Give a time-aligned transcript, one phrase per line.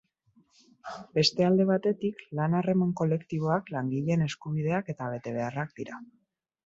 [1.17, 6.01] Beste alde batetik, lan-harreman kolektiboak langileen eskubideak eta betebeharrak dira.